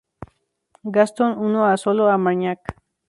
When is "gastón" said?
0.95-1.31